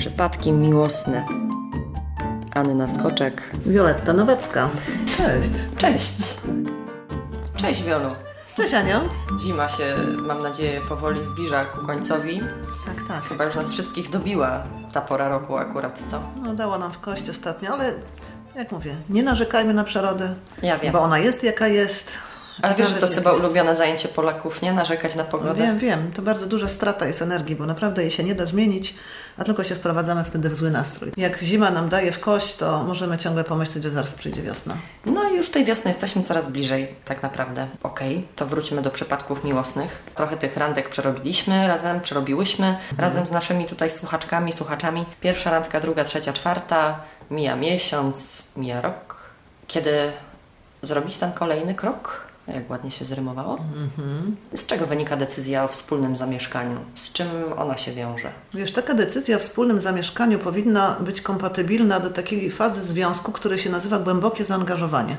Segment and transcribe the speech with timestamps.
[0.00, 1.26] Przypadki miłosne.
[2.54, 3.50] Anna Skoczek.
[3.66, 4.68] Wioletta Nowacka.
[5.16, 5.50] Cześć.
[5.76, 6.36] Cześć.
[7.56, 8.08] Cześć Wiolu.
[8.54, 9.00] Cześć Anią.
[9.40, 12.40] Zima się, mam nadzieję, powoli zbliża ku końcowi.
[12.86, 13.24] Tak, tak.
[13.24, 14.62] Chyba już nas wszystkich dobiła
[14.92, 16.22] ta pora roku akurat, co?
[16.42, 17.92] No, dała nam w kość ostatnio, ale
[18.54, 20.92] jak mówię, nie narzekajmy na przyrodę, Ja wiem.
[20.92, 22.18] bo ona jest jaka jest.
[22.62, 23.44] Ale wiesz, że to chyba jest.
[23.44, 24.72] ulubione zajęcie Polaków, nie?
[24.72, 25.62] Narzekać na pogodę.
[25.62, 26.10] Wiem, wiem.
[26.12, 28.94] To bardzo duża strata jest energii, bo naprawdę jej się nie da zmienić,
[29.38, 31.12] a tylko się wprowadzamy wtedy w zły nastrój.
[31.16, 34.74] Jak zima nam daje w kość, to możemy ciągle pomyśleć, że zaraz przyjdzie wiosna.
[35.06, 37.66] No i już tej wiosny jesteśmy coraz bliżej, tak naprawdę.
[37.82, 40.02] Okej, to wróćmy do przypadków miłosnych.
[40.14, 45.04] Trochę tych randek przerobiliśmy razem, przerobiłyśmy razem z naszymi tutaj słuchaczkami, słuchaczami.
[45.20, 47.00] Pierwsza randka, druga, trzecia, czwarta.
[47.30, 49.16] Mija miesiąc, mija rok.
[49.66, 50.12] Kiedy
[50.82, 52.29] zrobić ten kolejny krok?
[52.48, 53.58] Jak ładnie się zrymowało.
[54.56, 56.76] Z czego wynika decyzja o wspólnym zamieszkaniu?
[56.94, 57.26] Z czym
[57.56, 58.32] ona się wiąże?
[58.54, 63.70] Wiesz, taka decyzja o wspólnym zamieszkaniu powinna być kompatybilna do takiej fazy związku, który się
[63.70, 65.16] nazywa głębokie zaangażowanie.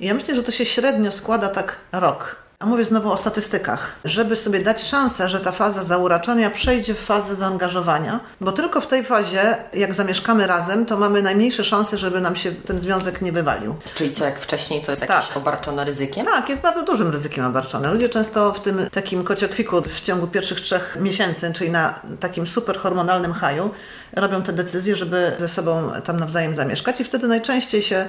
[0.00, 2.43] I ja myślę, że to się średnio składa tak rok.
[2.58, 6.98] A mówię znowu o statystykach, żeby sobie dać szansę, że ta faza zauraczenia przejdzie w
[7.00, 12.20] fazę zaangażowania, bo tylko w tej fazie, jak zamieszkamy razem, to mamy najmniejsze szanse, żeby
[12.20, 13.74] nam się ten związek nie wywalił.
[13.94, 15.36] Czyli co jak wcześniej to jest jakieś Tak.
[15.36, 16.26] obarczone ryzykiem?
[16.26, 17.88] Tak, jest bardzo dużym ryzykiem obarczony.
[17.88, 22.78] Ludzie często w tym takim kociokwiku w ciągu pierwszych trzech miesięcy, czyli na takim super
[22.78, 23.70] hormonalnym haju,
[24.12, 28.06] robią te decyzje, żeby ze sobą tam nawzajem zamieszkać i wtedy najczęściej się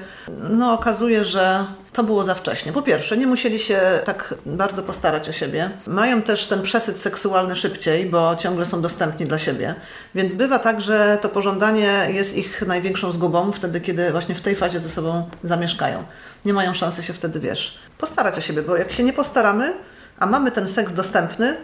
[0.50, 1.64] no, okazuje, że
[1.96, 2.72] to było za wcześnie.
[2.72, 5.70] Po pierwsze, nie musieli się tak bardzo postarać o siebie.
[5.86, 9.74] Mają też ten przesyt seksualny szybciej, bo ciągle są dostępni dla siebie.
[10.14, 14.56] Więc bywa tak, że to pożądanie jest ich największą zgubą wtedy, kiedy właśnie w tej
[14.56, 16.04] fazie ze sobą zamieszkają.
[16.44, 19.74] Nie mają szansy się wtedy, wiesz, postarać o siebie, bo jak się nie postaramy,
[20.18, 21.56] a mamy ten seks dostępny,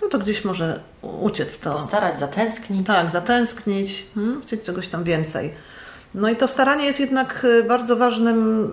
[0.00, 1.72] to to gdzieś może uciec to.
[1.72, 2.86] Postarać, zatęsknić.
[2.86, 5.54] Tak, zatęsknić, hmm, chcieć czegoś tam więcej.
[6.14, 8.70] No i to staranie jest jednak y, bardzo ważnym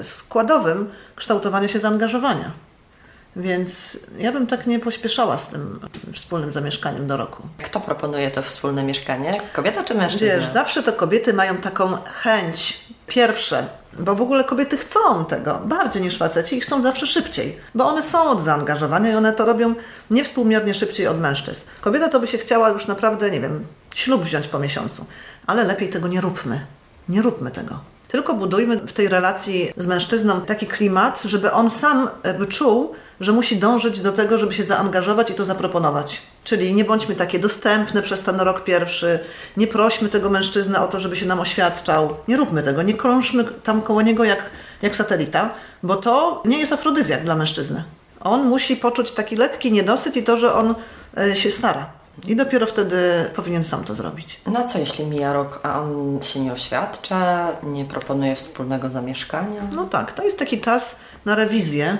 [0.00, 2.52] y, składowym kształtowania się zaangażowania.
[3.36, 5.80] Więc ja bym tak nie pośpieszała z tym
[6.12, 7.42] wspólnym zamieszkaniem do roku.
[7.64, 9.40] Kto proponuje to wspólne mieszkanie?
[9.52, 10.26] Kobieta czy mężczyzna?
[10.26, 13.66] Wiesz, zawsze to kobiety mają taką chęć, pierwsze,
[13.98, 18.02] bo w ogóle kobiety chcą tego bardziej niż faceci i chcą zawsze szybciej, bo one
[18.02, 19.74] są od zaangażowania i one to robią
[20.10, 21.60] niewspółmiernie szybciej od mężczyzn.
[21.80, 25.06] Kobieta to by się chciała już naprawdę, nie wiem, ślub wziąć po miesiącu,
[25.46, 26.66] ale lepiej tego nie róbmy.
[27.08, 27.80] Nie róbmy tego.
[28.08, 33.32] Tylko budujmy w tej relacji z mężczyzną taki klimat, żeby on sam jakby czuł, że
[33.32, 36.22] musi dążyć do tego, żeby się zaangażować i to zaproponować.
[36.44, 39.18] Czyli nie bądźmy takie dostępne przez ten rok pierwszy,
[39.56, 42.16] nie prośmy tego mężczyznę o to, żeby się nam oświadczał.
[42.28, 44.50] Nie róbmy tego, nie krążmy tam koło niego jak,
[44.82, 47.84] jak satelita, bo to nie jest afrodyzjak dla mężczyzny.
[48.20, 50.74] On musi poczuć taki lekki niedosyt i to, że on
[51.18, 51.97] e, się stara.
[52.26, 52.96] I dopiero wtedy
[53.36, 54.40] powinien sam to zrobić.
[54.46, 59.62] No co jeśli mija rok, a on się nie oświadcza, nie proponuje wspólnego zamieszkania?
[59.76, 61.98] No tak, to jest taki czas na rewizję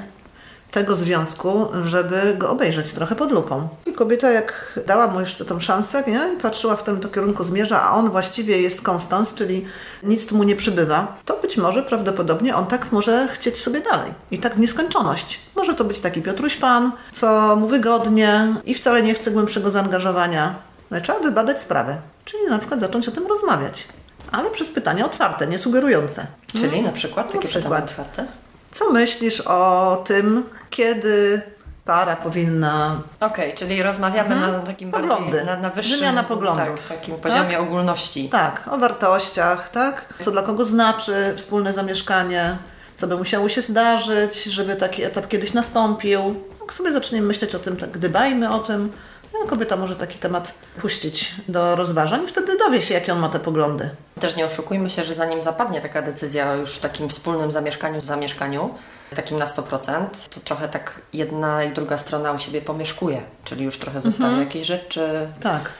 [0.70, 3.68] tego związku, żeby go obejrzeć trochę pod lupą.
[3.86, 6.36] I kobieta jak dała mu jeszcze tą szansę, nie?
[6.42, 9.64] Patrzyła w tym to kierunku zmierza, a on właściwie jest konstans, czyli
[10.02, 14.12] nic mu nie przybywa, to być może prawdopodobnie on tak może chcieć sobie dalej.
[14.30, 15.40] I tak w nieskończoność.
[15.56, 20.54] Może to być taki Piotruś Pan, co mu wygodnie i wcale nie chce głębszego zaangażowania.
[20.90, 21.96] No i trzeba wybadać sprawę.
[22.24, 23.88] Czyli na przykład zacząć o tym rozmawiać.
[24.32, 26.26] Ale przez pytania otwarte, nie sugerujące.
[26.52, 27.64] Czyli na przykład takie przykład.
[27.64, 28.47] pytania otwarte?
[28.70, 31.42] Co myślisz o tym, kiedy
[31.84, 33.00] para powinna.
[33.20, 35.24] Okej, czyli rozmawiamy na takim Poglądy.
[35.24, 36.88] bardziej, na, na wyższym Wymiana poglądów.
[36.88, 37.60] Tak, takim poziomie Tak?
[37.60, 38.28] ogólności.
[38.28, 40.14] Tak, o wartościach, tak?
[40.20, 42.56] Co dla kogo znaczy wspólne zamieszkanie,
[42.96, 46.34] co by musiało się zdarzyć, żeby taki etap kiedyś nastąpił.
[46.60, 48.92] Jak sobie zaczniemy myśleć o tym, tak gdybajmy o tym.
[49.48, 53.90] Kobieta może taki temat puścić do rozważań wtedy dowie się, jakie on ma te poglądy.
[54.20, 58.74] Też nie oszukujmy się, że zanim zapadnie taka decyzja o już takim wspólnym zamieszkaniu, zamieszkaniu,
[59.16, 63.78] takim na 100%, to trochę tak jedna i druga strona u siebie pomieszkuje, czyli już
[63.78, 65.70] trochę zostawia jakieś rzeczy, Tak.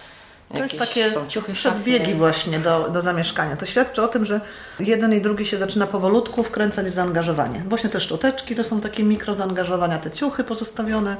[0.54, 1.10] To jest takie
[1.52, 2.14] przedbiegi szafie.
[2.14, 3.56] właśnie do, do zamieszkania.
[3.56, 4.40] To świadczy o tym, że
[4.80, 7.62] jeden i drugi się zaczyna powolutku wkręcać w zaangażowanie.
[7.68, 11.16] Właśnie te szczoteczki to są takie mikrozaangażowania, te ciuchy pozostawione.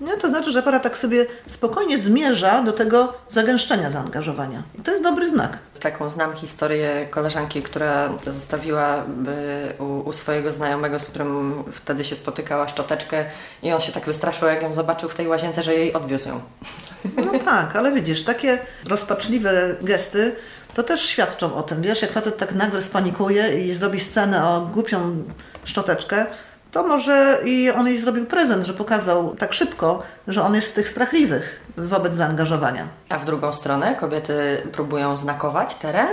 [0.00, 4.62] Nie, to znaczy, że para tak sobie spokojnie zmierza do tego zagęszczenia zaangażowania.
[4.78, 5.58] I to jest dobry znak.
[5.80, 12.16] Taką znam historię koleżanki, która zostawiła y, u, u swojego znajomego, z którym wtedy się
[12.16, 13.24] spotykała, szczoteczkę
[13.62, 16.40] i on się tak wystraszył, jak ją zobaczył w tej łazience, że jej odwiózł ją.
[17.16, 18.58] No tak, ale widzisz, takie
[18.88, 20.36] rozpaczliwe gesty
[20.74, 21.82] to też świadczą o tym.
[21.82, 25.24] Wiesz, jak facet tak nagle spanikuje i zrobi scenę o głupią
[25.64, 26.26] szczoteczkę,
[26.74, 30.72] to może i on jej zrobił prezent, że pokazał tak szybko, że on jest z
[30.72, 32.88] tych strachliwych wobec zaangażowania.
[33.08, 36.08] A w drugą stronę kobiety próbują znakować teren,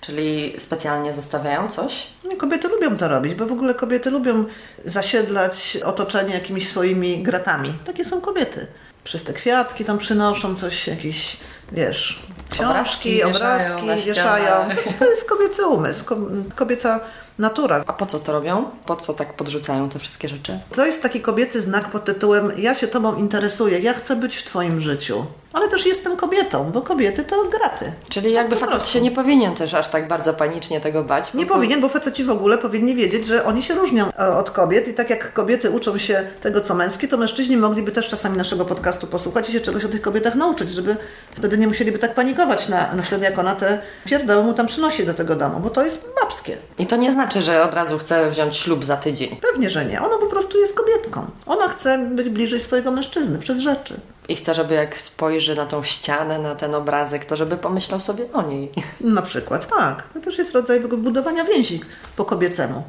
[0.00, 2.06] czyli specjalnie zostawiają coś.
[2.24, 4.44] No, kobiety lubią to robić, bo w ogóle kobiety lubią
[4.84, 7.74] zasiedlać otoczenie jakimiś swoimi gratami.
[7.84, 8.66] Takie są kobiety.
[9.04, 11.36] Przez te kwiatki tam przynoszą coś, jakieś,
[11.72, 14.84] wiesz, książki, Obrazki obrazki, wieszają wieszają.
[14.84, 16.16] To, to jest kobiecy umysł, ko-
[16.56, 17.00] kobieca
[17.38, 17.84] natura.
[17.86, 18.64] A po co to robią?
[18.86, 20.58] Po co tak podrzucają te wszystkie rzeczy?
[20.72, 24.44] To jest taki kobiecy znak pod tytułem ja się tobą interesuję, ja chcę być w
[24.44, 25.26] twoim życiu.
[25.52, 27.92] Ale też jestem kobietą, bo kobiety to graty.
[28.08, 28.92] Czyli jakby Po facet prostu.
[28.92, 31.34] się nie powinien też aż tak bardzo panicznie tego bać.
[31.34, 34.50] Nie bo- powinien, bo faceci w ogóle powinni wiedzieć, że oni się różnią e, od
[34.50, 38.36] kobiet i tak jak kobiety uczą się tego, co męskie, to mężczyźni mogliby też czasami
[38.36, 40.96] naszego podcastu posłuchać i się czegoś o tych kobietach nauczyć, żeby
[41.34, 45.06] wtedy nie musieliby tak panikować na, na wtedy, jak ona te pierdoły mu tam przynosi
[45.06, 46.56] do tego domu, bo to jest babskie.
[46.78, 49.36] I to nie znaczy, że od razu chce wziąć ślub za tydzień.
[49.52, 50.00] Pewnie, że nie.
[50.02, 51.26] Ona po prostu jest kobietką.
[51.46, 53.94] Ona chce być bliżej swojego mężczyzny przez rzeczy.
[54.28, 58.32] I chce, żeby jak spojrzy na tą ścianę, na ten obrazek, to żeby pomyślał sobie
[58.32, 58.70] o niej.
[59.00, 60.02] Na przykład, tak.
[60.14, 61.80] To też jest rodzaj budowania więzi
[62.16, 62.82] po kobiecemu.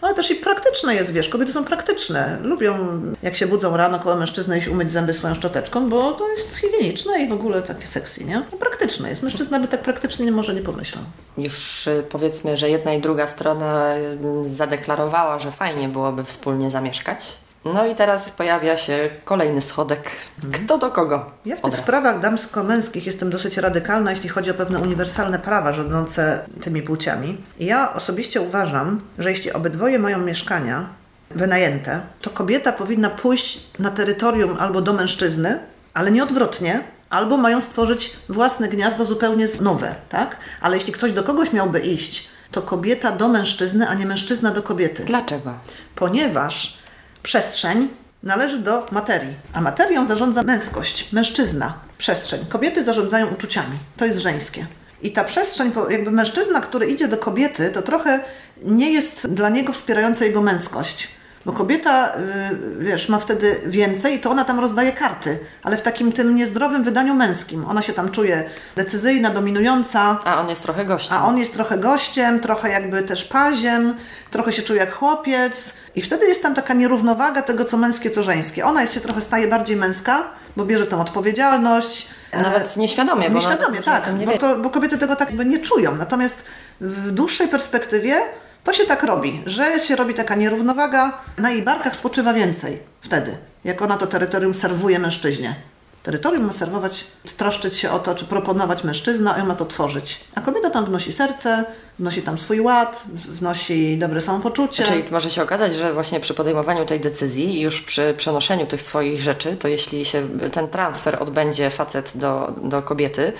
[0.00, 2.38] Ale też i praktyczne jest, wiesz, kobiety są praktyczne.
[2.42, 6.56] Lubią, jak się budzą rano koło mężczyzny iść umyć zęby swoją szczoteczką, bo to jest
[6.56, 8.42] higieniczne i w ogóle takie sexy, nie?
[8.54, 9.22] I praktyczne jest.
[9.22, 11.04] Mężczyzna by tak praktycznie może nie pomyślał.
[11.38, 17.36] Już y, powiedzmy, że jedna i druga strona y, zadeklarowała, że fajnie byłoby wspólnie zamieszkać.
[17.74, 20.10] No i teraz pojawia się kolejny schodek.
[20.52, 21.30] Kto do kogo?
[21.44, 26.44] Ja w tych sprawach damsko-męskich jestem dosyć radykalna, jeśli chodzi o pewne uniwersalne prawa rządzące
[26.60, 27.38] tymi płciami.
[27.60, 30.86] Ja osobiście uważam, że jeśli obydwoje mają mieszkania
[31.30, 35.58] wynajęte, to kobieta powinna pójść na terytorium albo do mężczyzny,
[35.94, 36.80] ale nie odwrotnie,
[37.10, 40.36] albo mają stworzyć własne gniazdo zupełnie nowe, tak?
[40.60, 44.62] Ale jeśli ktoś do kogoś miałby iść, to kobieta do mężczyzny, a nie mężczyzna do
[44.62, 45.54] kobiety Dlaczego?
[45.94, 46.78] ponieważ
[47.26, 47.88] przestrzeń
[48.22, 52.40] należy do materii, a materią zarządza męskość, mężczyzna, przestrzeń.
[52.48, 54.66] Kobiety zarządzają uczuciami, to jest żeńskie.
[55.02, 58.20] I ta przestrzeń, jakby mężczyzna, który idzie do kobiety, to trochę
[58.62, 61.08] nie jest dla niego wspierająca jego męskość.
[61.46, 65.82] Bo kobieta, y, wiesz, ma wtedy więcej i to ona tam rozdaje karty, ale w
[65.82, 67.64] takim tym niezdrowym wydaniu męskim.
[67.64, 68.44] Ona się tam czuje
[68.76, 71.16] decyzyjna, dominująca, A on jest trochę gościem.
[71.16, 73.94] a on jest trochę gościem, trochę jakby też paziem,
[74.30, 75.74] trochę się czuje jak chłopiec.
[75.94, 78.64] I wtedy jest tam taka nierównowaga tego, co męskie, co żeńskie.
[78.64, 80.22] Ona jest się trochę staje bardziej męska,
[80.56, 82.08] bo bierze tą odpowiedzialność.
[82.32, 85.94] Nawet nieświadomie, bo Nieświadomie, tak, nie bo, to, bo kobiety tego tak jakby nie czują.
[85.96, 86.46] Natomiast
[86.80, 88.20] w dłuższej perspektywie
[88.66, 93.36] to się tak robi, że się robi taka nierównowaga, na jej barkach spoczywa więcej wtedy,
[93.64, 95.54] jak ona to terytorium serwuje mężczyźnie.
[96.02, 97.04] Terytorium ma serwować,
[97.36, 100.20] troszczyć się o to, czy proponować mężczyzna, a on ma to tworzyć.
[100.34, 101.64] A kobieta tam wnosi serce,
[101.98, 104.84] wnosi tam swój ład, wnosi dobre samopoczucie.
[104.84, 109.22] Czyli może się okazać, że właśnie przy podejmowaniu tej decyzji już przy przenoszeniu tych swoich
[109.22, 113.32] rzeczy, to jeśli się ten transfer odbędzie facet do, do kobiety,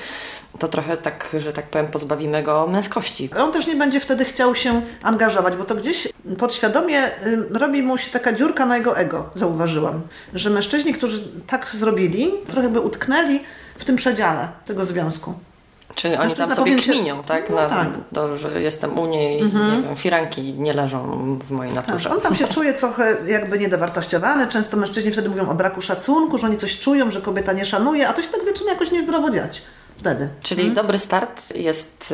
[0.59, 3.31] to trochę tak, że tak powiem, pozbawimy go męskości.
[3.39, 6.09] On też nie będzie wtedy chciał się angażować, bo to gdzieś
[6.39, 10.01] podświadomie y, robi mu się taka dziurka na jego ego, zauważyłam.
[10.35, 13.41] Że mężczyźni, którzy tak zrobili, trochę by utknęli
[13.79, 15.35] w tym przedziale tego związku.
[15.95, 17.51] Czyli oni tam sobie się- kminią, tak?
[17.51, 17.87] No Na, tak.
[17.87, 18.05] Mhm.
[18.15, 22.11] To, że jestem u niej, nie wiem, firanki nie leżą w mojej Tak, naturze.
[22.11, 24.47] on tam się czuje trochę jakby niedowartościowany.
[24.47, 28.09] Często mężczyźni wtedy mówią o braku szacunku, że oni coś czują, że kobieta nie szanuje,
[28.09, 29.63] a to się tak zaczyna jakoś niezdrowo dziać
[29.97, 30.29] wtedy.
[30.43, 30.75] Czyli Mhm.
[30.75, 32.11] dobry start jest,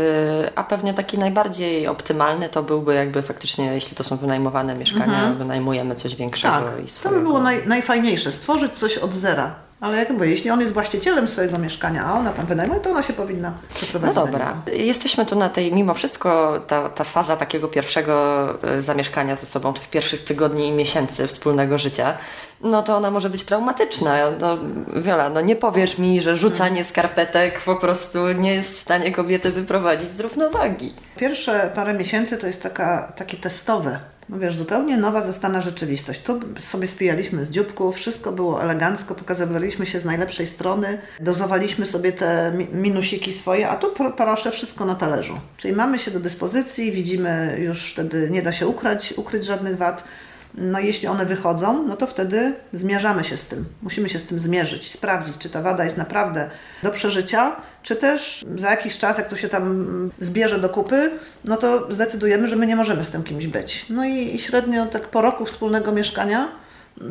[0.47, 5.33] y, a pewnie taki najbardziej optymalny to byłby jakby faktycznie, jeśli to są wynajmowane mieszkania,
[5.39, 6.75] wynajmujemy coś większego Mhm.
[6.75, 7.21] Tak, i to swojego.
[7.21, 9.55] by było naj, najfajniejsze, stworzyć coś od zera.
[9.81, 13.03] Ale jak mówię, jeśli on jest właścicielem swojego mieszkania, a ona tam wynajmuje, to ona
[13.03, 14.15] się powinna No przeprowadzić.
[14.15, 14.85] do dobra, niego.
[14.85, 18.49] jesteśmy tu na tej, mimo wszystko ta, ta faza takiego pierwszego
[18.79, 22.15] y, zamieszkania ze sobą, tych pierwszych tygodni i miesięcy wspólnego życia,
[22.62, 24.19] no to ona może być traumatyczna.
[24.40, 24.59] No,
[25.02, 29.50] Wiola, no nie powiesz mi, że rzucanie skarpetek po prostu nie jest w stanie kobiety
[29.50, 30.95] wyprowadzić z równowagi.
[31.16, 34.00] Pierwsze parę miesięcy to jest taka, takie testowe.
[34.28, 36.23] No wiesz, zupełnie nowa zastana rzeczywistość.
[36.23, 42.12] Tu sobie spijaliśmy z dzióbków, wszystko było elegancko, pokazywaliśmy się z najlepszej strony, dozowaliśmy sobie
[42.12, 45.38] te mi- minusiki swoje, a tu pro- proszę wszystko na talerzu.
[45.57, 50.04] Czyli mamy się do dyspozycji, widzimy już wtedy, nie da się ukrać, ukryć żadnych wad.
[50.54, 53.64] No jeśli one wychodzą, no to wtedy zmierzamy się z tym.
[53.82, 56.50] Musimy się z tym zmierzyć, sprawdzić, czy ta wada jest naprawdę
[56.82, 61.11] do przeżycia, czy też za jakiś czas, jak to się tam zbierze do kupy,
[61.44, 63.87] no to zdecydujemy, że my nie możemy z tym kimś być.
[63.90, 66.49] No i, i średnio tak po roku wspólnego mieszkania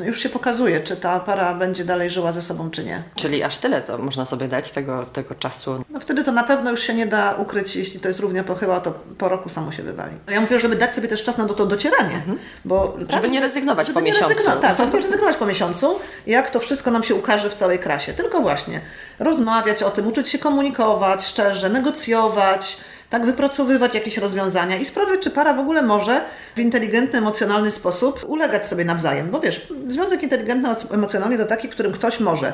[0.05, 3.03] już się pokazuje, czy ta para będzie dalej żyła ze sobą, czy nie.
[3.15, 5.85] Czyli aż tyle to można sobie dać tego, tego czasu.
[5.89, 8.79] No wtedy to na pewno już się nie da ukryć, jeśli to jest równia pochyła,
[8.79, 10.15] to po roku samo się wywali.
[10.27, 12.21] Ja mówię, żeby dać sobie też czas na to docieranie,
[12.65, 12.97] bo...
[13.09, 14.29] Żeby nie rezygnować żeby po nie miesiącu.
[14.29, 17.79] Rezygnować, tak, żeby nie rezygnować po miesiącu, jak to wszystko nam się ukaże w całej
[17.79, 18.13] krasie.
[18.13, 18.81] Tylko właśnie
[19.19, 22.77] rozmawiać o tym, uczyć się komunikować szczerze, negocjować,
[23.11, 26.21] tak wypracowywać jakieś rozwiązania i sprawdzać, czy para w ogóle może
[26.55, 29.31] w inteligentny, emocjonalny sposób ulegać sobie nawzajem.
[29.31, 32.53] Bo wiesz, związek inteligentny, emocjonalny to taki, którym ktoś może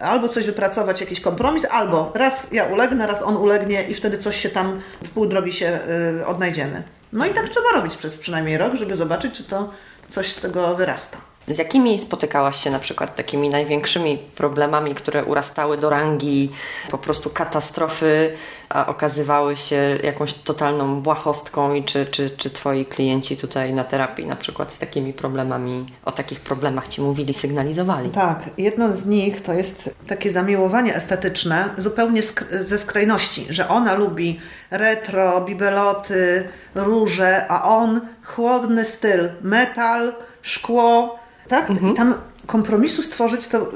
[0.00, 4.40] albo coś wypracować, jakiś kompromis, albo raz ja ulegnę, raz on ulegnie i wtedy coś
[4.40, 5.78] się tam w pół drogi się
[6.20, 6.82] y, odnajdziemy.
[7.12, 9.70] No i tak trzeba robić przez przynajmniej rok, żeby zobaczyć, czy to
[10.08, 11.18] coś z tego wyrasta.
[11.48, 16.50] Z jakimi spotykałaś się na przykład takimi największymi problemami, które urastały do rangi
[16.90, 18.32] po prostu katastrofy,
[18.68, 24.26] a okazywały się jakąś totalną błahostką i czy, czy, czy twoi klienci tutaj na terapii
[24.26, 28.10] na przykład z takimi problemami, o takich problemach ci mówili, sygnalizowali?
[28.10, 34.40] Tak, jedno z nich to jest takie zamiłowanie estetyczne zupełnie ze skrajności, że ona lubi
[34.70, 41.70] retro, bibeloty, róże, a on chłodny styl, metal, szkło, tak?
[41.92, 42.14] I tam
[42.46, 43.66] kompromisu stworzyć to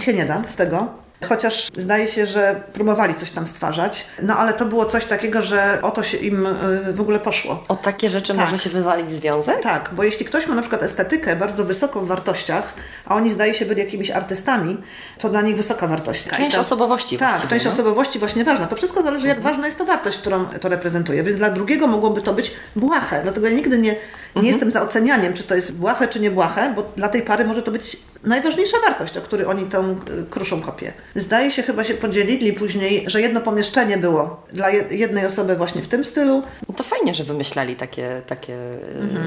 [0.00, 0.86] się nie da z tego.
[1.28, 5.78] Chociaż zdaje się, że próbowali coś tam stwarzać, no ale to było coś takiego, że
[5.82, 7.64] o to się im y, w ogóle poszło.
[7.68, 8.40] O takie rzeczy Tak.
[8.40, 9.62] może się wywalić związek?
[9.62, 12.74] Tak, bo jeśli ktoś ma na przykład estetykę bardzo wysoką w wartościach,
[13.06, 14.76] a oni zdaje się byli jakimiś artystami,
[15.18, 16.28] to dla nich wysoka wartość.
[16.28, 17.70] Część to- osobowości Tak, część no.
[17.70, 18.66] osobowości właśnie ważna.
[18.66, 21.22] To wszystko zależy, jak ważna jest to wartość, którą to reprezentuje.
[21.22, 23.20] Więc dla drugiego mogłoby to być błahe.
[23.22, 23.96] Dlatego ja nigdy nie,
[24.36, 27.44] nie jestem za ocenianiem, czy to jest błahe, czy nie błahe, bo dla tej pary
[27.44, 29.96] może to być najważniejsza wartość, o której oni tą y,
[30.30, 30.92] kruszą kopię.
[31.14, 35.82] Zdaje się, chyba się podzielili później, że jedno pomieszczenie było dla je- jednej osoby właśnie
[35.82, 38.54] w tym stylu, No to fajnie, że wymyślali takie, takie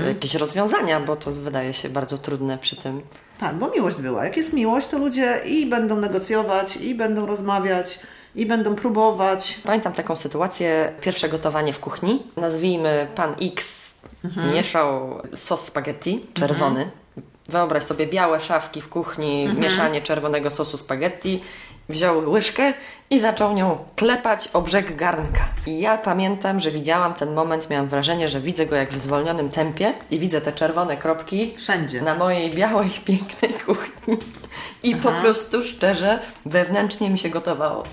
[0.03, 3.01] e, jakieś rozwiązania, bo to wydaje się bardzo trudne przy tym.
[3.39, 4.25] Tak, bo miłość była.
[4.25, 7.99] Jak jest miłość, to ludzie i będą negocjować, i będą rozmawiać,
[8.35, 9.59] i będą próbować.
[9.63, 12.23] Pamiętam taką sytuację, pierwsze gotowanie w kuchni.
[12.37, 13.95] Nazwijmy, pan X
[14.53, 16.91] mieszał sos spaghetti czerwony.
[17.49, 21.41] Wyobraź sobie białe szafki w kuchni, mieszanie czerwonego sosu spaghetti.
[21.89, 22.73] Wziął łyżkę
[23.09, 25.47] i zaczął nią klepać o brzeg garnka.
[25.67, 29.49] I ja pamiętam, że widziałam ten moment, miałam wrażenie, że widzę go jak w zwolnionym
[29.49, 32.01] tempie i widzę te czerwone kropki Wszędzie.
[32.01, 34.17] na mojej białej, pięknej kuchni.
[34.83, 37.83] I po prostu szczerze, wewnętrznie mi się gotowało.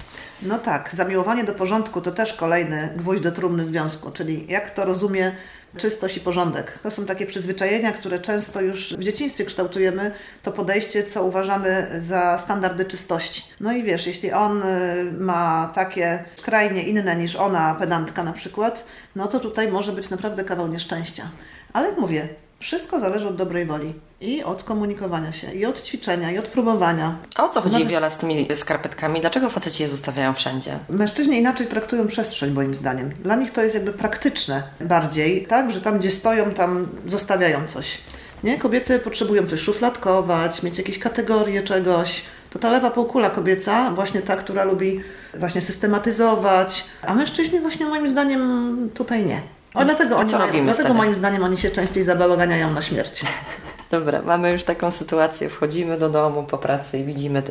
[0.42, 4.84] No tak, zamiłowanie do porządku to też kolejny gwóźdź do trumny związku, czyli jak to
[4.84, 5.32] rozumie
[5.76, 6.78] czystość i porządek.
[6.82, 10.10] To są takie przyzwyczajenia, które często już w dzieciństwie kształtujemy,
[10.42, 13.44] to podejście, co uważamy za standardy czystości.
[13.60, 18.84] No i wiesz, jeśli on y, ma takie skrajnie inne niż ona, pedantka na przykład,
[19.16, 21.30] no to tutaj może być naprawdę kawał nieszczęścia.
[21.72, 22.28] Ale jak mówię,
[22.62, 27.16] wszystko zależy od dobrej woli i od komunikowania się, i od ćwiczenia, i od próbowania.
[27.36, 29.20] A o co chodzi, Nawet- Wiola, z tymi skarpetkami?
[29.20, 30.78] Dlaczego faceci je zostawiają wszędzie?
[30.88, 33.10] Mężczyźni inaczej traktują przestrzeń, moim zdaniem.
[33.12, 37.98] Dla nich to jest jakby praktyczne bardziej, tak, że tam, gdzie stoją, tam zostawiają coś.
[38.44, 38.58] Nie?
[38.58, 42.22] Kobiety potrzebują coś szufladkować, mieć jakieś kategorie czegoś.
[42.50, 45.00] To ta lewa półkula kobieca, właśnie ta, która lubi
[45.34, 49.40] właśnie systematyzować, a mężczyźni właśnie moim zdaniem tutaj nie.
[49.80, 50.98] I dlatego co oni mają, robimy dlatego wtedy?
[50.98, 53.22] moim zdaniem oni się częściej zabałaganiają na śmierć.
[53.90, 55.48] Dobra, mamy już taką sytuację.
[55.48, 57.42] Wchodzimy do domu po pracy i widzimy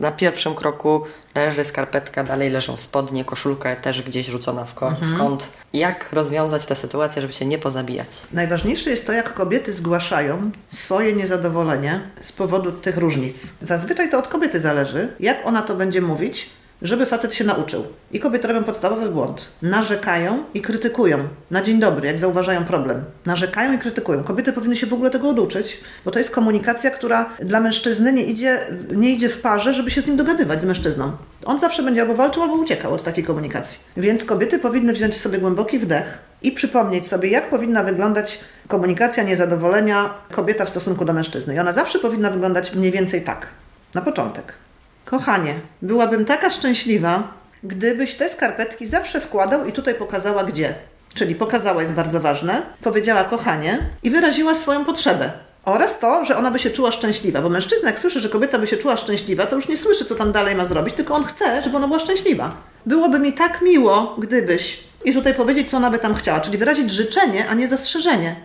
[0.00, 1.02] na pierwszym kroku
[1.34, 5.14] leży skarpetka, dalej leżą spodnie, koszulka też gdzieś rzucona w, Mhm.
[5.14, 5.48] w kąt.
[5.72, 8.06] Jak rozwiązać tę sytuację, żeby się nie pozabijać?
[8.32, 13.52] Najważniejsze jest to, jak kobiety zgłaszają swoje niezadowolenie z powodu tych różnic.
[13.62, 16.50] Zazwyczaj to od kobiety zależy, jak ona to będzie mówić,
[16.82, 17.84] żeby facet się nauczył.
[18.12, 19.48] I kobiety robią podstawowy błąd.
[19.62, 21.18] Narzekają i krytykują.
[21.50, 23.04] Na dzień dobry, jak zauważają problem.
[23.26, 24.24] Narzekają i krytykują.
[24.24, 28.24] Kobiety powinny się w ogóle tego oduczyć, bo to jest komunikacja, która dla mężczyzny nie
[28.24, 28.58] idzie,
[28.94, 31.12] nie idzie w parze, żeby się z nim dogadywać, z mężczyzną.
[31.44, 33.80] On zawsze będzie albo walczył, albo uciekał od takiej komunikacji.
[33.96, 40.14] Więc kobiety powinny wziąć sobie głęboki wdech i przypomnieć sobie, jak powinna wyglądać komunikacja niezadowolenia
[40.32, 41.54] kobieta w stosunku do mężczyzny.
[41.54, 43.46] I ona zawsze powinna wyglądać mniej więcej tak.
[43.94, 44.61] Na początek.
[45.04, 47.28] Kochanie, byłabym taka szczęśliwa,
[47.64, 50.74] gdybyś te skarpetki zawsze wkładał i tutaj pokazała gdzie.
[51.14, 55.30] Czyli pokazała jest bardzo ważne, powiedziała kochanie i wyraziła swoją potrzebę.
[55.64, 58.66] Oraz to, że ona by się czuła szczęśliwa, bo mężczyzna jak słyszy, że kobieta by
[58.66, 61.62] się czuła szczęśliwa, to już nie słyszy, co tam dalej ma zrobić, tylko on chce,
[61.62, 62.50] żeby ona była szczęśliwa.
[62.86, 64.84] Byłoby mi tak miło, gdybyś.
[65.04, 68.36] I tutaj powiedzieć, co ona by tam chciała, czyli wyrazić życzenie, a nie zastrzeżenie.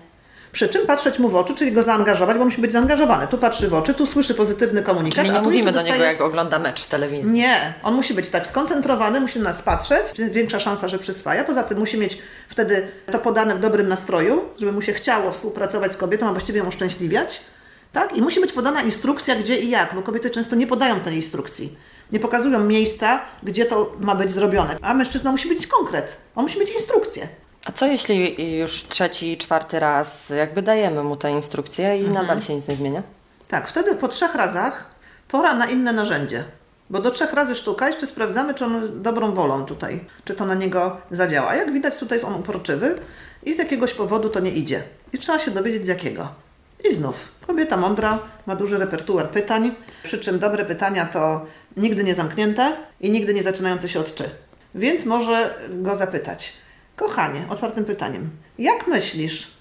[0.58, 3.28] Przy czym patrzeć mu w oczy, czyli go zaangażować, bo musi być zaangażowany.
[3.28, 5.26] Tu patrzy w oczy, tu słyszy pozytywny komunikat.
[5.26, 5.94] Czyli nie mówimy do dostaje...
[5.94, 7.34] niego, jak ogląda mecz w telewizji.
[7.34, 11.44] Nie, on musi być tak skoncentrowany, musi na nas patrzeć, większa szansa, że przyswaja.
[11.44, 15.92] Poza tym musi mieć wtedy to podane w dobrym nastroju, żeby mu się chciało współpracować
[15.92, 17.42] z kobietą, a właściwie ją uszczęśliwiać.
[17.94, 18.18] Tak?
[18.18, 21.78] I musi być podana instrukcja, gdzie i jak, bo kobiety często nie podają tej instrukcji.
[22.12, 24.78] Nie pokazują miejsca, gdzie to ma być zrobione.
[24.82, 26.18] A mężczyzna musi być konkret.
[26.36, 27.28] On musi mieć instrukcję.
[27.68, 32.56] A co jeśli już trzeci, czwarty raz jakby dajemy mu tę instrukcję i nadal się
[32.56, 33.04] nic nie zmienia?
[33.48, 34.92] Tak, wtedy po trzech razach
[35.28, 36.44] pora na inne narzędzie.
[36.90, 40.54] Bo do trzech razy sztuka jeszcze sprawdzamy, czy on dobrą wolą tutaj, czy to na
[40.54, 41.56] niego zadziała.
[41.56, 43.00] Jak widać, tutaj jest on uporczywy
[43.44, 44.84] i z jakiegoś powodu to nie idzie.
[45.14, 46.28] I trzeba się dowiedzieć z jakiego.
[46.90, 47.16] I znów,
[47.48, 51.46] kobieta mądra, ma duży repertuar pytań, przy czym dobre pytania to
[51.78, 54.24] nigdy nie zamknięte i nigdy nie zaczynające się od czy.
[54.76, 56.54] Więc może go zapytać.
[56.98, 58.30] Kochanie, otwartym pytaniem.
[58.60, 59.58] Jak myślisz,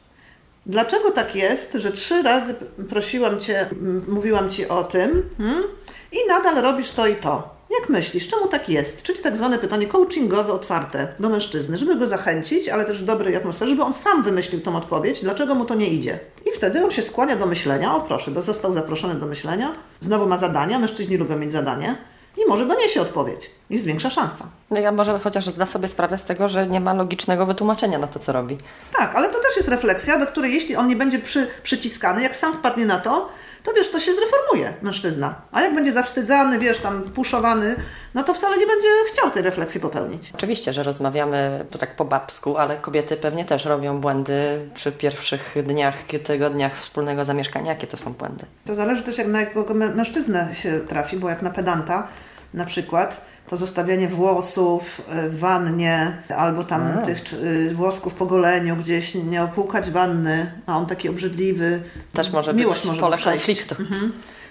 [0.67, 2.55] Dlaczego tak jest, że trzy razy
[2.89, 3.69] prosiłam cię,
[4.09, 5.65] mówiłam ci o tym hmm?
[6.13, 7.57] i nadal robisz to i to?
[7.81, 9.03] Jak myślisz, czemu tak jest?
[9.03, 13.37] Czyli tak zwane pytanie coachingowe, otwarte do mężczyzny, żeby go zachęcić, ale też w dobrej
[13.37, 16.19] atmosferze, żeby on sam wymyślił tą odpowiedź, dlaczego mu to nie idzie.
[16.47, 20.39] I wtedy on się skłania do myślenia, o proszę, został zaproszony do myślenia, znowu ma
[20.39, 21.97] zadania, mężczyźni lubią mieć zadanie
[22.39, 24.45] i może doniesie odpowiedź i zwiększa szansa.
[24.71, 28.07] No ja może chociaż zda sobie sprawę z tego, że nie ma logicznego wytłumaczenia na
[28.07, 28.59] to, co robi.
[28.99, 32.37] Tak, ale to też jest refleksja, do której jeśli on nie będzie przy, przyciskany, jak
[32.37, 33.29] sam wpadnie na to,
[33.65, 35.35] to wiesz, to się zreformuje mężczyzna.
[35.53, 37.77] A jak będzie zawstydzany, wiesz, tam puszowany,
[38.15, 40.31] no to wcale nie będzie chciał tej refleksji popełnić.
[40.35, 45.95] Oczywiście, że rozmawiamy tak po babsku, ale kobiety pewnie też robią błędy przy pierwszych dniach,
[46.25, 47.73] tygodniach wspólnego zamieszkania.
[47.73, 48.45] Jakie to są błędy?
[48.65, 52.09] To zależy też jak na jakiego mę- mężczyznę się trafi, bo jak na pedanta
[52.55, 58.77] na przykład, to zostawianie włosów w wannie albo tam tych czy- y, włosków po goleniu
[58.77, 61.83] gdzieś, nie opłukać wanny, a on taki obrzydliwy.
[62.13, 63.47] Też może Miłość być może pole przejść.
[63.47, 63.75] konfliktu.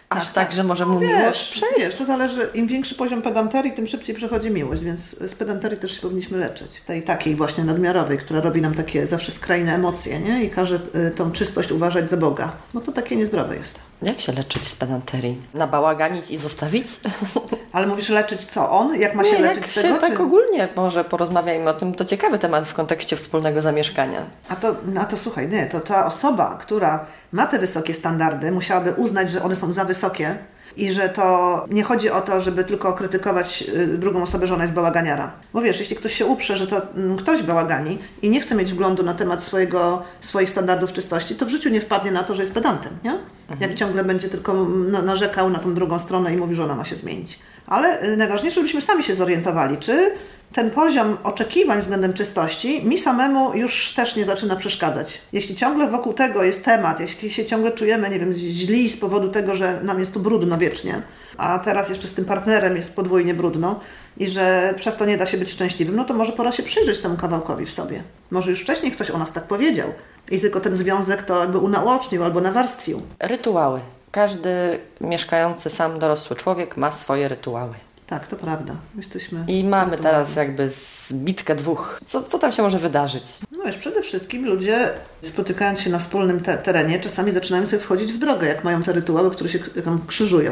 [0.10, 0.56] Aż Tak, tak, tak.
[0.56, 1.76] że może mu miłość Wiesz, przejść.
[1.88, 5.92] wiesz, to zależy, im większy poziom pedanterii, tym szybciej przechodzi miłość, więc z pedanterii też
[5.96, 6.82] się powinniśmy leczyć.
[6.86, 10.44] Tej takiej właśnie nadmiarowej, która robi nam takie zawsze skrajne emocje, nie?
[10.44, 12.52] I każe y, tą czystość uważać za Boga.
[12.74, 13.80] No to takie niezdrowe jest.
[14.02, 15.42] Jak się leczyć z pedanterii?
[15.54, 16.88] Nabałaganić i zostawić?
[17.74, 18.72] Ale mówisz leczyć co?
[18.72, 18.96] On?
[19.00, 19.98] Jak ma się Nie, leczyć jak z się tego?
[19.98, 21.94] tak czy- ogólnie może porozmawiajmy o tym.
[21.96, 24.22] To ciekawy temat w kontekście wspólnego zamieszkania.
[24.50, 28.52] A to, no a to słuchaj, nie, to ta osoba, która ma te wysokie standardy,
[28.52, 30.38] musiałaby uznać, że one są za wysokie
[30.78, 34.64] i że to nie chodzi o to, żeby tylko krytykować y, drugą osobę, że ona
[34.64, 35.32] jest bałaganiara.
[35.54, 38.74] Bo wiesz, jeśli ktoś się uprze, że to mm, ktoś bałagani i nie chce mieć
[38.74, 42.42] wglądu na temat swojego, swoich standardów czystości, to w życiu nie wpadnie na to, że
[42.42, 43.18] jest pedantem, nie?
[43.60, 46.86] Jak ciągle będzie tylko na, narzekał na tą drugą stronę i mówi, że ona ma
[46.86, 47.40] się zmienić.
[47.68, 50.12] Ale y, najważniejsze, żebyśmy sami się zorientowali, czy
[50.56, 55.22] ten poziom oczekiwań względem czystości mi samemu już też nie zaczyna przeszkadzać.
[55.34, 59.28] Jeśli ciągle wokół tego jest temat, jeśli się ciągle czujemy, nie wiem, źli z powodu
[59.28, 61.02] tego, że nam jest tu brudno wiecznie,
[61.38, 63.80] a teraz jeszcze z tym partnerem jest podwójnie brudno
[64.18, 67.00] i że przez to nie da się być szczęśliwym, no to może pora się przyjrzeć
[67.00, 68.04] temu kawałkowi w sobie.
[68.32, 69.88] Może już wcześniej ktoś o nas tak powiedział
[70.32, 73.02] i tylko ten związek to jakby unaocznił albo nawarstwił.
[73.20, 73.80] Rytuały.
[74.12, 77.74] Każdy mieszkający sam dorosły człowiek ma swoje rytuały.
[78.08, 78.76] Tak, to prawda.
[78.98, 79.44] Jesteśmy...
[79.48, 82.00] I mamy teraz jakby zbitkę dwóch.
[82.06, 83.24] Co, co tam się może wydarzyć?
[83.52, 84.90] No wiesz, przede wszystkim ludzie
[85.22, 88.94] spotykając się na wspólnym te terenie, czasami zaczynają sobie wchodzić w drogę, jak mają te
[88.94, 90.52] rytuały, które się tam krzyżują.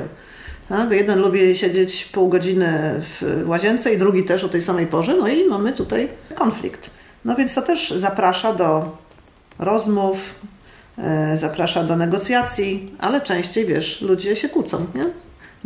[0.70, 0.92] Tak?
[0.92, 5.28] Jeden lubi siedzieć pół godziny w łazience i drugi też o tej samej porze, no
[5.28, 6.89] i mamy tutaj konflikt.
[7.26, 8.98] No więc to też zaprasza do
[9.60, 10.36] rozmów,
[10.98, 15.06] e, zaprasza do negocjacji, ale częściej, wiesz, ludzie się kłócą, nie?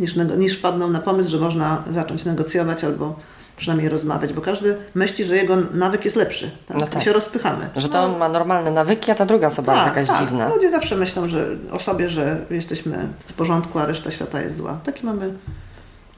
[0.00, 3.16] Niż, niż wpadną na pomysł, że można zacząć negocjować albo
[3.56, 6.50] przynajmniej rozmawiać, bo każdy myśli, że jego nawyk jest lepszy.
[6.66, 6.76] Tak?
[6.80, 7.02] No I tak.
[7.02, 7.68] się rozpychamy.
[7.76, 10.20] Że to on ma normalne nawyki, a ta druga osoba jest jakaś tak.
[10.20, 10.48] dziwna.
[10.48, 14.78] Ludzie zawsze myślą że o sobie, że jesteśmy w porządku, a reszta świata jest zła.
[14.84, 15.32] Taki mamy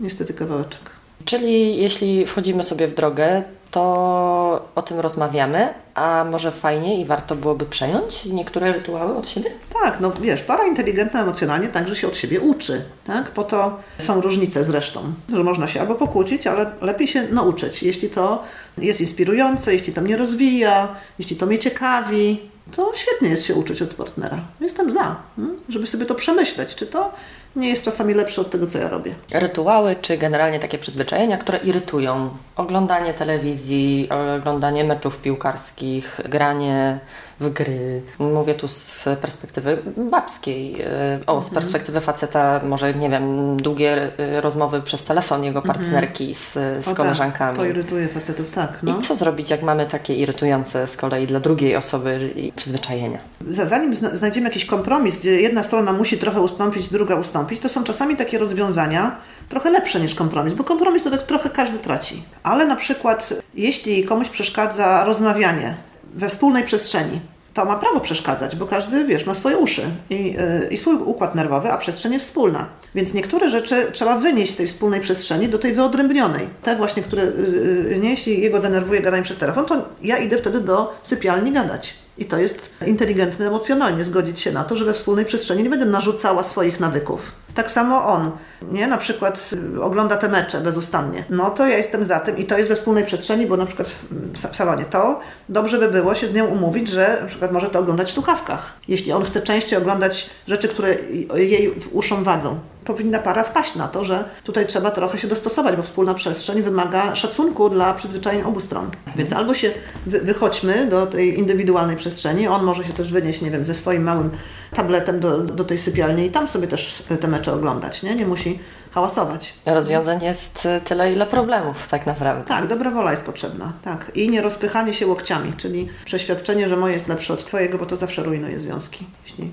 [0.01, 0.81] niestety kawałeczek.
[1.25, 7.37] Czyli jeśli wchodzimy sobie w drogę, to o tym rozmawiamy, a może fajnie i warto
[7.37, 9.51] byłoby przejąć niektóre rytuały od siebie?
[9.83, 12.85] Tak, no wiesz, para inteligentna emocjonalnie także się od siebie uczy.
[13.07, 13.31] Tak?
[13.31, 17.83] Po to są różnice zresztą, że można się albo pokłócić, ale lepiej się nauczyć.
[17.83, 18.43] Jeśli to
[18.79, 23.83] jest inspirujące, jeśli to mnie rozwija, jeśli to mnie ciekawi, to świetnie jest się uczyć
[23.83, 24.41] od partnera.
[24.61, 27.13] Jestem za, mm, żeby sobie to przemyśleć, czy to
[27.57, 29.15] nie jest czasami lepsze od tego, co ja robię.
[29.33, 32.31] Rytuały, czy generalnie takie przyzwyczajenia, które irytują.
[32.57, 34.09] Oglądanie telewizji,
[34.39, 36.99] oglądanie meczów piłkarskich, granie
[37.41, 38.03] w gry.
[38.19, 39.79] Mówię tu z perspektywy
[40.11, 40.81] babskiej.
[40.83, 46.35] e, O, z perspektywy faceta, może nie wiem, długie e, rozmowy przez telefon jego partnerki
[46.35, 46.53] z,
[46.85, 47.57] z O koleżankami.
[47.59, 48.79] Tak, to irytuje facetów, tak.
[48.83, 48.99] No.
[48.99, 53.19] I co zrobić, jak mamy takie irytujące z kolei dla drugiej osoby przyzwyczajenia?
[53.49, 57.69] Za- Zanim zna- znajdziemy jakiś kompromis, gdzie jedna strona musi trochę ustąpić, druga ustąpić, to
[57.69, 59.17] są czasami takie rozwiązania
[59.49, 62.23] trochę lepsze niż kompromis, bo kompromis to tak trochę każdy traci.
[62.43, 65.75] Ale na przykład, jeśli komuś przeszkadza rozmawianie
[66.15, 67.21] we wspólnej przestrzeni,
[67.55, 71.35] to ma prawo przeszkadzać, bo każdy, wiesz, ma swoje uszy i, yy, i swój układ
[71.35, 72.69] nerwowy, a przestrzeń jest wspólna.
[72.95, 76.49] Więc niektóre rzeczy trzeba wynieść z tej wspólnej przestrzeni do tej wyodrębnionej.
[76.63, 80.95] Te właśnie, które yy, jeśli jego denerwuje gadanie przez telefon, to ja idę wtedy do
[81.03, 81.95] sypialni gadać.
[82.21, 85.85] I to jest inteligentne emocjonalnie zgodzić się na to, że we wspólnej przestrzeni nie będę
[85.85, 87.33] narzucała swoich nawyków.
[87.55, 88.31] Tak samo on,
[88.73, 88.87] nie?
[88.87, 91.25] Na przykład y, ogląda te mecze bezustannie.
[91.31, 93.89] No to ja jestem za tym i to jest we wspólnej przestrzeni, bo na przykład
[94.33, 97.79] w salonie to dobrze by było się z nią umówić, że na przykład może to
[97.79, 98.73] oglądać w słuchawkach.
[98.89, 100.97] Jeśli on chce częściej oglądać rzeczy, które
[101.35, 102.59] jej uszom wadzą
[102.93, 107.15] powinna para wpaść na to, że tutaj trzeba trochę się dostosować, bo wspólna przestrzeń wymaga
[107.15, 108.91] szacunku dla przyzwyczajeń obu stron.
[109.17, 109.73] Więc albo się
[110.07, 114.03] wy wychodźmy do tej indywidualnej przestrzeni, on może się też wynieść, nie wiem, ze swoim
[114.03, 114.31] małym
[114.75, 118.17] tabletem do, do tej sypialni i tam sobie też te mecze oglądać, nie?
[118.17, 118.59] Nie musi
[118.91, 119.55] hałasować.
[119.67, 122.45] Rozwiązań jest tyle, ile problemów tak naprawdę.
[122.45, 123.73] Tak, dobra wola jest potrzebna.
[123.83, 124.11] Tak.
[124.15, 127.97] I nie rozpychanie się łokciami, czyli przeświadczenie, że moje jest lepsze od Twojego, bo to
[127.97, 129.07] zawsze rujnuje związki.
[129.27, 129.51] Jeśli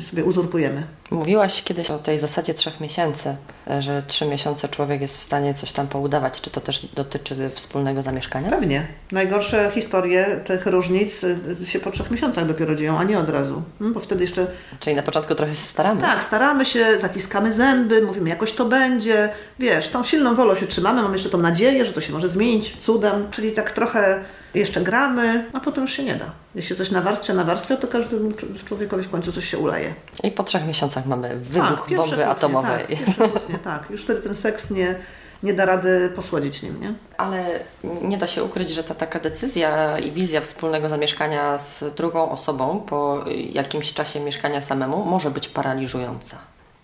[0.00, 0.86] sobie uzurpujemy.
[1.10, 3.36] Mówiłaś kiedyś o tej zasadzie trzech miesięcy,
[3.70, 6.40] e, że trzy miesiące człowiek jest w stanie coś tam poudawać.
[6.40, 8.50] Czy to też dotyczy wspólnego zamieszkania?
[8.50, 8.86] Pewnie.
[9.12, 13.62] Najgorsze historie tych różnic e, się po trzech miesiącach dopiero dzieją, a nie od razu.
[13.78, 14.46] Hmm, bo wtedy jeszcze...
[14.80, 16.00] Czyli na początku trochę się staramy.
[16.00, 19.28] Tak, staramy się, zaciskamy zęby, mówimy jakoś to będzie.
[19.58, 22.76] Wiesz, tą silną wolą się trzymamy, mamy jeszcze tą nadzieję, że to się może zmienić
[22.76, 23.30] cudem.
[23.30, 26.32] Czyli tak trochę jeszcze gramy, a potem już się nie da.
[26.54, 28.30] Jeśli coś nawarstwia, nawarstwia, to każdemu
[28.64, 29.94] człowiekowi w końcu coś się uleje.
[30.22, 32.86] I po trzech miesiącach mamy wybuch tak, bomby kłótnie, atomowej.
[33.18, 34.94] Tak, kłótnie, tak, już wtedy ten seks nie,
[35.42, 36.94] nie da rady posłodzić nim, nie?
[37.16, 37.60] Ale
[38.02, 42.80] nie da się ukryć, że ta taka decyzja i wizja wspólnego zamieszkania z drugą osobą
[42.80, 46.36] po jakimś czasie mieszkania samemu może być paraliżująca.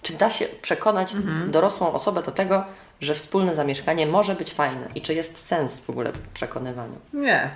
[0.03, 1.51] Czy da się przekonać mhm.
[1.51, 2.65] dorosłą osobę do tego,
[3.01, 6.99] że wspólne zamieszkanie może być fajne i czy jest sens w ogóle w przekonywaniu?
[7.13, 7.51] Nie,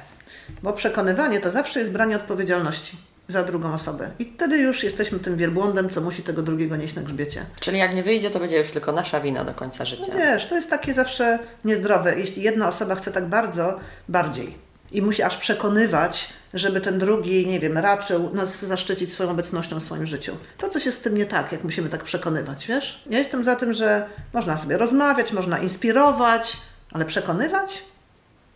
[0.63, 2.97] bo przekonywanie to zawsze jest branie odpowiedzialności
[3.29, 4.11] za drugą osobę.
[4.19, 7.47] I wtedy już jesteśmy tym wielbłądem, co musi tego drugiego nieść na grzbiecie.
[7.61, 10.07] Czyli jak nie wyjdzie, to będzie już tylko nasza wina do końca życia.
[10.09, 12.19] No wiesz, to jest takie zawsze niezdrowe.
[12.19, 14.55] Jeśli jedna osoba chce tak bardzo, bardziej
[14.93, 19.83] i musi aż przekonywać, żeby ten drugi, nie wiem, raczył nas zaszczycić swoją obecnością w
[19.83, 20.37] swoim życiu.
[20.59, 23.03] To coś jest z tym nie tak, jak musimy tak przekonywać, wiesz?
[23.07, 26.57] Ja jestem za tym, że można sobie rozmawiać, można inspirować,
[26.93, 27.85] ale przekonywać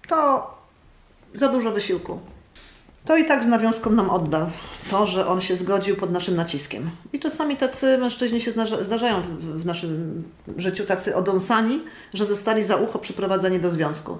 [0.08, 0.50] to
[1.34, 2.20] za dużo wysiłku.
[3.04, 4.50] To i tak z nawiązką nam odda
[4.90, 6.90] to, że on się zgodził pod naszym naciskiem.
[7.12, 10.22] I czasami tacy mężczyźni się zdarzają w, w naszym
[10.56, 11.82] życiu, tacy odąsani,
[12.14, 14.18] że zostali za ucho przyprowadzeni do związku.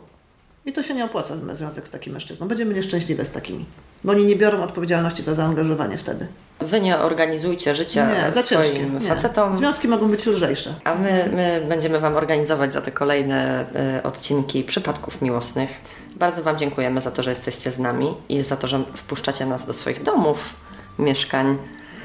[0.66, 2.48] I to się nie opłaca związek z takim mężczyzną.
[2.48, 3.64] Będziemy nieszczęśliwe z takimi.
[4.04, 6.26] Bo oni nie biorą odpowiedzialności za zaangażowanie wtedy.
[6.60, 9.08] Wy nie organizujcie życia nie, za swoim nie.
[9.08, 9.52] facetom.
[9.52, 10.74] Związki mogą być lżejsze.
[10.84, 13.66] A my, my będziemy Wam organizować za te kolejne
[13.98, 15.70] y, odcinki przypadków miłosnych.
[16.16, 19.66] Bardzo Wam dziękujemy za to, że jesteście z nami i za to, że wpuszczacie nas
[19.66, 20.54] do swoich domów,
[20.98, 21.58] mieszkań.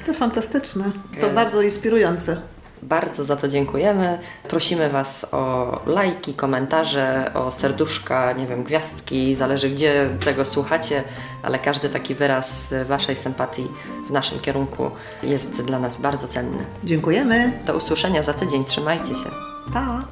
[0.05, 0.91] To fantastyczne.
[1.21, 2.41] To bardzo inspirujące.
[2.83, 4.19] Bardzo za to dziękujemy.
[4.47, 11.03] Prosimy Was o lajki, komentarze, o serduszka, nie wiem, gwiazdki, zależy gdzie tego słuchacie,
[11.43, 13.67] ale każdy taki wyraz Waszej sympatii
[14.07, 14.91] w naszym kierunku
[15.23, 16.65] jest dla nas bardzo cenny.
[16.83, 17.51] Dziękujemy.
[17.65, 18.65] Do usłyszenia za tydzień.
[18.65, 19.29] Trzymajcie się.
[19.73, 20.03] Pa.